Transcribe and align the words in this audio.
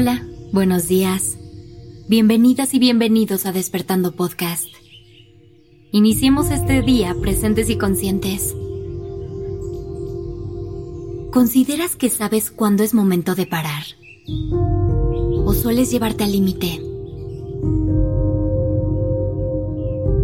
Hola, 0.00 0.24
buenos 0.52 0.86
días. 0.86 1.36
Bienvenidas 2.08 2.72
y 2.72 2.78
bienvenidos 2.78 3.46
a 3.46 3.52
Despertando 3.52 4.14
Podcast. 4.14 4.68
Iniciemos 5.90 6.52
este 6.52 6.82
día 6.82 7.16
presentes 7.20 7.68
y 7.68 7.76
conscientes. 7.76 8.54
¿Consideras 11.32 11.96
que 11.96 12.10
sabes 12.10 12.52
cuándo 12.52 12.84
es 12.84 12.94
momento 12.94 13.34
de 13.34 13.46
parar? 13.46 13.82
¿O 15.44 15.52
sueles 15.52 15.90
llevarte 15.90 16.22
al 16.22 16.30
límite? 16.30 16.80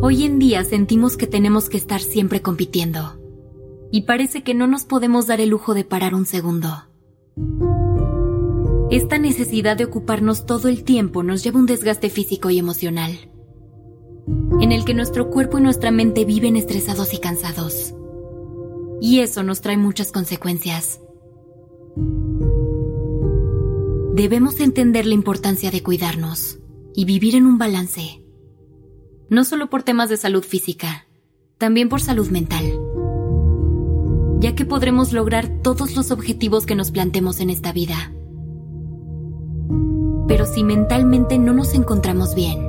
Hoy 0.00 0.26
en 0.26 0.38
día 0.38 0.62
sentimos 0.62 1.16
que 1.16 1.26
tenemos 1.26 1.68
que 1.68 1.78
estar 1.78 2.00
siempre 2.00 2.40
compitiendo 2.40 3.18
y 3.90 4.02
parece 4.02 4.44
que 4.44 4.54
no 4.54 4.68
nos 4.68 4.84
podemos 4.84 5.26
dar 5.26 5.40
el 5.40 5.48
lujo 5.48 5.74
de 5.74 5.82
parar 5.82 6.14
un 6.14 6.24
segundo. 6.24 6.84
Esta 8.90 9.18
necesidad 9.18 9.76
de 9.76 9.84
ocuparnos 9.84 10.46
todo 10.46 10.68
el 10.68 10.84
tiempo 10.84 11.24
nos 11.24 11.42
lleva 11.42 11.58
a 11.58 11.60
un 11.60 11.66
desgaste 11.66 12.08
físico 12.08 12.50
y 12.50 12.58
emocional, 12.60 13.32
en 14.60 14.70
el 14.70 14.84
que 14.84 14.94
nuestro 14.94 15.28
cuerpo 15.28 15.58
y 15.58 15.62
nuestra 15.62 15.90
mente 15.90 16.24
viven 16.24 16.54
estresados 16.54 17.12
y 17.12 17.18
cansados. 17.18 17.94
Y 19.00 19.18
eso 19.20 19.42
nos 19.42 19.60
trae 19.60 19.76
muchas 19.76 20.12
consecuencias. 20.12 21.00
Debemos 24.14 24.60
entender 24.60 25.04
la 25.04 25.14
importancia 25.14 25.72
de 25.72 25.82
cuidarnos 25.82 26.60
y 26.94 27.06
vivir 27.06 27.34
en 27.34 27.46
un 27.46 27.58
balance, 27.58 28.22
no 29.28 29.44
solo 29.44 29.68
por 29.68 29.82
temas 29.82 30.10
de 30.10 30.16
salud 30.16 30.44
física, 30.44 31.08
también 31.58 31.88
por 31.88 32.00
salud 32.00 32.28
mental, 32.28 32.78
ya 34.38 34.54
que 34.54 34.64
podremos 34.64 35.12
lograr 35.12 35.60
todos 35.60 35.96
los 35.96 36.12
objetivos 36.12 36.66
que 36.66 36.76
nos 36.76 36.92
plantemos 36.92 37.40
en 37.40 37.50
esta 37.50 37.72
vida 37.72 38.15
pero 40.28 40.46
si 40.46 40.64
mentalmente 40.64 41.38
no 41.38 41.52
nos 41.52 41.74
encontramos 41.74 42.34
bien, 42.34 42.68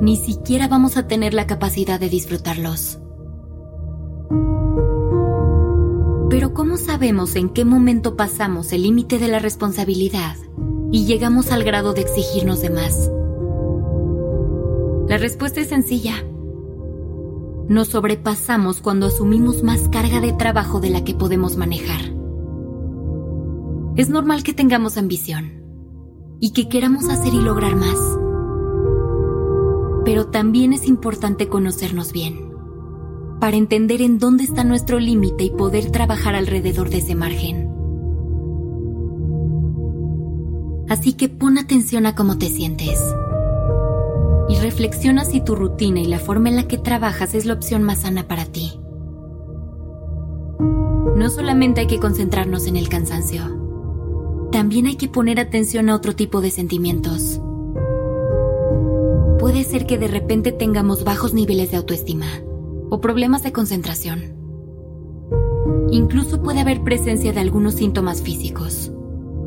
ni 0.00 0.16
siquiera 0.16 0.68
vamos 0.68 0.96
a 0.96 1.06
tener 1.06 1.34
la 1.34 1.46
capacidad 1.46 1.98
de 1.98 2.08
disfrutarlos. 2.08 2.98
Pero 6.30 6.54
¿cómo 6.54 6.76
sabemos 6.76 7.36
en 7.36 7.48
qué 7.48 7.64
momento 7.64 8.16
pasamos 8.16 8.72
el 8.72 8.82
límite 8.82 9.18
de 9.18 9.28
la 9.28 9.38
responsabilidad 9.38 10.36
y 10.90 11.06
llegamos 11.06 11.52
al 11.52 11.64
grado 11.64 11.92
de 11.92 12.02
exigirnos 12.02 12.60
de 12.60 12.70
más? 12.70 13.10
La 15.08 15.18
respuesta 15.18 15.60
es 15.60 15.68
sencilla. 15.68 16.14
Nos 17.68 17.88
sobrepasamos 17.88 18.80
cuando 18.80 19.06
asumimos 19.06 19.62
más 19.62 19.88
carga 19.88 20.20
de 20.20 20.32
trabajo 20.32 20.80
de 20.80 20.90
la 20.90 21.04
que 21.04 21.14
podemos 21.14 21.56
manejar. 21.56 22.00
Es 23.96 24.08
normal 24.08 24.42
que 24.42 24.54
tengamos 24.54 24.96
ambición 24.98 25.63
y 26.40 26.52
que 26.52 26.68
queramos 26.68 27.08
hacer 27.08 27.32
y 27.34 27.40
lograr 27.40 27.76
más. 27.76 27.98
Pero 30.04 30.26
también 30.26 30.72
es 30.72 30.86
importante 30.86 31.48
conocernos 31.48 32.12
bien, 32.12 32.52
para 33.40 33.56
entender 33.56 34.02
en 34.02 34.18
dónde 34.18 34.44
está 34.44 34.64
nuestro 34.64 34.98
límite 34.98 35.44
y 35.44 35.50
poder 35.50 35.90
trabajar 35.90 36.34
alrededor 36.34 36.90
de 36.90 36.98
ese 36.98 37.14
margen. 37.14 37.70
Así 40.88 41.14
que 41.14 41.28
pon 41.28 41.58
atención 41.58 42.06
a 42.06 42.14
cómo 42.14 42.38
te 42.38 42.48
sientes. 42.48 43.00
Y 44.48 44.56
reflexiona 44.56 45.24
si 45.24 45.40
tu 45.40 45.56
rutina 45.56 46.00
y 46.00 46.06
la 46.06 46.18
forma 46.18 46.50
en 46.50 46.56
la 46.56 46.68
que 46.68 46.76
trabajas 46.76 47.34
es 47.34 47.46
la 47.46 47.54
opción 47.54 47.82
más 47.82 48.02
sana 48.02 48.28
para 48.28 48.44
ti. 48.44 48.78
No 51.16 51.30
solamente 51.30 51.80
hay 51.80 51.86
que 51.86 52.00
concentrarnos 52.00 52.66
en 52.66 52.76
el 52.76 52.90
cansancio 52.90 53.64
también 54.54 54.86
hay 54.86 54.94
que 54.94 55.08
poner 55.08 55.40
atención 55.40 55.88
a 55.88 55.96
otro 55.96 56.14
tipo 56.14 56.40
de 56.40 56.52
sentimientos. 56.52 57.40
Puede 59.40 59.64
ser 59.64 59.84
que 59.84 59.98
de 59.98 60.06
repente 60.06 60.52
tengamos 60.52 61.02
bajos 61.02 61.34
niveles 61.34 61.72
de 61.72 61.76
autoestima 61.76 62.28
o 62.88 63.00
problemas 63.00 63.42
de 63.42 63.50
concentración. 63.50 64.36
Incluso 65.90 66.40
puede 66.40 66.60
haber 66.60 66.84
presencia 66.84 67.32
de 67.32 67.40
algunos 67.40 67.74
síntomas 67.74 68.22
físicos, 68.22 68.92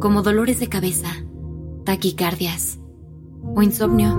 como 0.02 0.24
dolores 0.24 0.60
de 0.60 0.68
cabeza, 0.68 1.08
taquicardias 1.86 2.78
o 3.56 3.62
insomnio. 3.62 4.14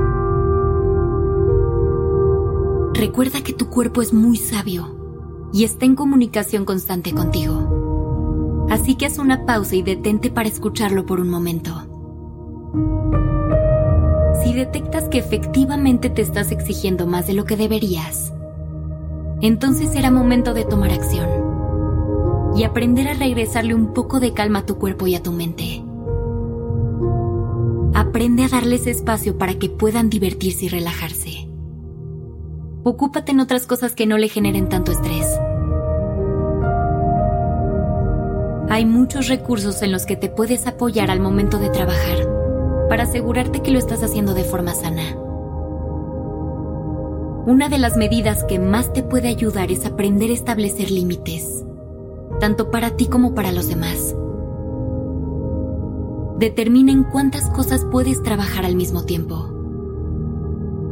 Recuerda 2.94 3.43
que 3.43 3.53
tu 3.53 3.69
cuerpo 3.69 4.00
es 4.00 4.15
muy 4.15 4.38
sabio 4.38 5.50
y 5.53 5.65
está 5.65 5.84
en 5.84 5.97
comunicación 5.97 6.65
constante 6.65 7.12
contigo 7.12 7.67
así 8.70 8.94
que 8.96 9.06
haz 9.06 9.18
una 9.18 9.46
pausa 9.46 9.76
y 9.76 9.82
detente 9.82 10.30
para 10.30 10.48
escucharlo 10.48 11.06
por 11.06 11.20
un 11.20 11.30
momento. 11.30 11.72
Si 14.42 14.52
detectas 14.52 15.04
que 15.04 15.18
efectivamente 15.18 16.10
te 16.10 16.22
estás 16.22 16.52
exigiendo 16.52 17.06
más 17.06 17.26
de 17.26 17.34
lo 17.34 17.44
que 17.44 17.56
deberías, 17.56 18.32
entonces 19.40 19.90
será 19.90 20.10
momento 20.10 20.54
de 20.54 20.64
tomar 20.64 20.90
acción 20.90 21.28
y 22.54 22.64
aprender 22.64 23.08
a 23.08 23.14
regresarle 23.14 23.74
un 23.74 23.92
poco 23.92 24.20
de 24.20 24.32
calma 24.32 24.60
a 24.60 24.66
tu 24.66 24.78
cuerpo 24.78 25.06
y 25.06 25.14
a 25.14 25.22
tu 25.22 25.32
mente. 25.32 25.84
Aprende 27.94 28.44
a 28.44 28.48
darles 28.48 28.86
espacio 28.86 29.38
para 29.38 29.54
que 29.54 29.68
puedan 29.68 30.10
divertirse 30.10 30.66
y 30.66 30.68
relajarse. 30.68 31.48
Ocúpate 32.84 33.32
en 33.32 33.40
otras 33.40 33.66
cosas 33.66 33.94
que 33.94 34.06
no 34.06 34.18
le 34.18 34.28
generen 34.28 34.68
tanto 34.68 34.92
estrés 34.92 35.26
hay 38.70 38.84
muchos 38.84 39.28
recursos 39.28 39.82
en 39.82 39.92
los 39.92 40.04
que 40.04 40.16
te 40.16 40.28
puedes 40.28 40.66
apoyar 40.66 41.10
al 41.10 41.20
momento 41.20 41.58
de 41.58 41.70
trabajar 41.70 42.28
para 42.88 43.04
asegurarte 43.04 43.60
que 43.60 43.70
lo 43.70 43.78
estás 43.78 44.02
haciendo 44.02 44.34
de 44.34 44.44
forma 44.44 44.74
sana. 44.74 45.16
Una 47.46 47.70
de 47.70 47.78
las 47.78 47.96
medidas 47.96 48.44
que 48.44 48.58
más 48.58 48.92
te 48.92 49.02
puede 49.02 49.28
ayudar 49.28 49.72
es 49.72 49.86
aprender 49.86 50.30
a 50.30 50.34
establecer 50.34 50.90
límites, 50.90 51.64
tanto 52.40 52.70
para 52.70 52.90
ti 52.90 53.06
como 53.06 53.34
para 53.34 53.52
los 53.52 53.68
demás. 53.68 54.14
Determinen 56.38 57.04
cuántas 57.04 57.48
cosas 57.50 57.86
puedes 57.90 58.22
trabajar 58.22 58.66
al 58.66 58.76
mismo 58.76 59.04
tiempo. 59.04 59.54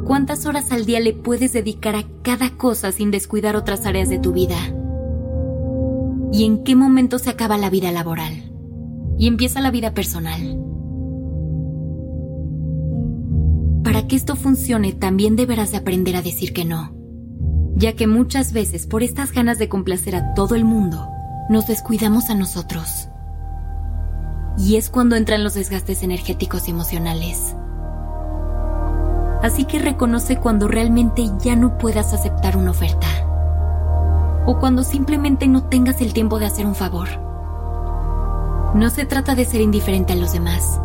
¿Cuántas 0.07 0.47
horas 0.47 0.73
al 0.73 0.87
día 0.87 1.01
le 1.01 1.13
puedes 1.13 1.53
dedicar 1.53 1.95
a 1.95 2.05
cada 2.23 2.51
cosa 2.57 2.91
sin 2.91 3.11
descuidar 3.11 3.55
otras 3.55 3.85
áreas 3.85 4.09
de 4.09 4.19
tu 4.19 4.33
vida? 4.33 4.57
Y 6.33 6.45
en 6.45 6.65
qué 6.65 6.75
momento 6.75 7.19
se 7.19 7.31
acaba 7.31 7.57
la 7.57 7.71
vida 7.71 7.93
laboral 7.93 8.53
y 9.19 9.27
empieza 9.27 9.61
la 9.61 9.71
vida 9.71 9.95
personal. 9.95 10.61
Para 13.85 14.07
que 14.07 14.17
esto 14.17 14.37
funcione 14.37 14.93
también 14.93 15.37
deberás 15.37 15.71
de 15.71 15.79
aprender 15.79 16.17
a 16.17 16.23
decir 16.23 16.53
que 16.53 16.65
no, 16.65 16.95
ya 17.77 17.95
que 17.95 18.07
muchas 18.07 18.53
veces 18.53 18.87
por 18.87 19.03
estas 19.03 19.33
ganas 19.33 19.59
de 19.59 19.69
complacer 19.69 20.17
a 20.17 20.35
todo 20.35 20.55
el 20.55 20.65
mundo, 20.65 21.09
nos 21.49 21.67
descuidamos 21.67 22.31
a 22.31 22.35
nosotros. 22.35 23.09
Y 24.59 24.77
es 24.77 24.91
cuando 24.91 25.17
entran 25.17 25.45
los 25.45 25.55
desgastes 25.55 26.03
energéticos 26.03 26.67
y 26.67 26.73
emocionales. 26.73 27.55
Así 29.43 29.65
que 29.65 29.79
reconoce 29.79 30.39
cuando 30.39 30.67
realmente 30.67 31.31
ya 31.45 31.55
no 31.55 31.79
puedas 31.79 32.13
aceptar 32.13 32.57
una 32.57 32.71
oferta 32.73 33.07
o 34.47 34.59
cuando 34.59 34.85
simplemente 34.85 35.49
no 35.49 35.65
tengas 35.65 36.01
el 36.01 36.13
tiempo 36.13 36.39
de 36.39 36.47
hacer 36.47 36.67
un 36.67 36.77
favor. 36.77 37.09
No 38.75 38.91
se 38.91 39.05
trata 39.05 39.35
de 39.35 39.45
ser 39.45 39.61
indiferente 39.61 40.13
a 40.13 40.17
los 40.17 40.33
demás, 40.33 40.81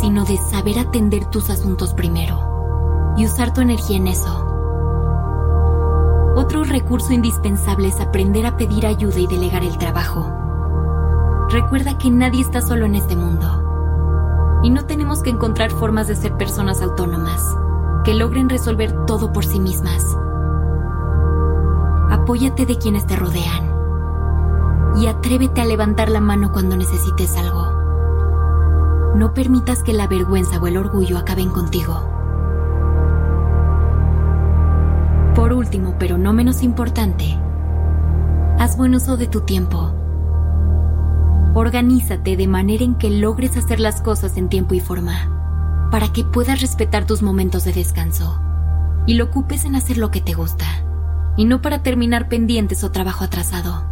sino 0.00 0.24
de 0.24 0.38
saber 0.38 0.78
atender 0.78 1.26
tus 1.26 1.50
asuntos 1.50 1.92
primero 1.92 3.14
y 3.16 3.26
usar 3.26 3.52
tu 3.52 3.60
energía 3.60 3.98
en 3.98 4.06
eso. 4.06 4.48
Otro 6.34 6.64
recurso 6.64 7.12
indispensable 7.12 7.88
es 7.88 8.00
aprender 8.00 8.46
a 8.46 8.56
pedir 8.56 8.86
ayuda 8.86 9.18
y 9.18 9.26
delegar 9.26 9.62
el 9.62 9.76
trabajo. 9.76 10.32
Recuerda 11.50 11.98
que 11.98 12.10
nadie 12.10 12.40
está 12.40 12.62
solo 12.62 12.86
en 12.86 12.94
este 12.94 13.16
mundo 13.16 14.60
y 14.62 14.70
no 14.70 14.86
tenemos 14.86 15.22
que 15.22 15.30
encontrar 15.30 15.70
formas 15.70 16.08
de 16.08 16.16
ser 16.16 16.36
personas 16.38 16.80
autónomas 16.80 17.44
que 18.04 18.14
logren 18.14 18.48
resolver 18.48 19.04
todo 19.04 19.32
por 19.32 19.44
sí 19.44 19.60
mismas 19.60 20.02
apóyate 22.22 22.66
de 22.66 22.78
quienes 22.78 23.04
te 23.04 23.16
rodean 23.16 23.72
y 24.96 25.08
atrévete 25.08 25.60
a 25.60 25.64
levantar 25.64 26.08
la 26.08 26.20
mano 26.20 26.52
cuando 26.52 26.76
necesites 26.76 27.36
algo. 27.36 27.66
No 29.16 29.34
permitas 29.34 29.82
que 29.82 29.92
la 29.92 30.06
vergüenza 30.06 30.60
o 30.60 30.66
el 30.68 30.76
orgullo 30.76 31.18
acaben 31.18 31.50
contigo. 31.50 32.08
Por 35.34 35.52
último, 35.52 35.96
pero 35.98 36.16
no 36.16 36.32
menos 36.32 36.62
importante, 36.62 37.36
haz 38.60 38.76
buen 38.76 38.94
uso 38.94 39.16
de 39.16 39.26
tu 39.26 39.40
tiempo. 39.40 39.92
Organízate 41.54 42.36
de 42.36 42.46
manera 42.46 42.84
en 42.84 42.94
que 42.94 43.10
logres 43.10 43.56
hacer 43.56 43.80
las 43.80 44.00
cosas 44.00 44.36
en 44.36 44.48
tiempo 44.48 44.74
y 44.74 44.80
forma, 44.80 45.88
para 45.90 46.12
que 46.12 46.22
puedas 46.24 46.60
respetar 46.60 47.04
tus 47.04 47.20
momentos 47.20 47.64
de 47.64 47.72
descanso 47.72 48.40
y 49.06 49.14
lo 49.14 49.24
ocupes 49.24 49.64
en 49.64 49.74
hacer 49.74 49.98
lo 49.98 50.12
que 50.12 50.20
te 50.20 50.34
gusta 50.34 50.66
y 51.36 51.44
no 51.44 51.62
para 51.62 51.82
terminar 51.82 52.28
pendientes 52.28 52.84
o 52.84 52.90
trabajo 52.90 53.24
atrasado. 53.24 53.84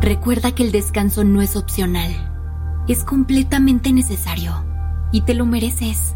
Recuerda 0.00 0.52
que 0.52 0.62
el 0.62 0.72
descanso 0.72 1.24
no 1.24 1.42
es 1.42 1.56
opcional 1.56 2.28
es 2.88 3.04
completamente 3.04 3.92
necesario 3.92 4.64
y 5.12 5.20
te 5.20 5.34
lo 5.34 5.44
mereces. 5.44 6.14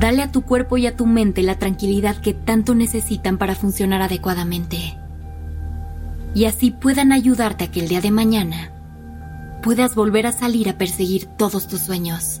Dale 0.00 0.22
a 0.22 0.32
tu 0.32 0.42
cuerpo 0.42 0.76
y 0.78 0.86
a 0.86 0.96
tu 0.96 1.06
mente 1.06 1.42
la 1.42 1.58
tranquilidad 1.58 2.16
que 2.16 2.32
tanto 2.32 2.74
necesitan 2.74 3.38
para 3.38 3.54
funcionar 3.54 4.02
adecuadamente. 4.02 4.98
Y 6.34 6.46
así 6.46 6.70
puedan 6.72 7.12
ayudarte 7.12 7.64
a 7.64 7.70
que 7.70 7.80
el 7.80 7.88
día 7.88 8.00
de 8.00 8.10
mañana 8.10 8.72
puedas 9.62 9.94
volver 9.94 10.26
a 10.26 10.32
salir 10.32 10.68
a 10.68 10.78
perseguir 10.78 11.26
todos 11.26 11.68
tus 11.68 11.80
sueños. 11.80 12.40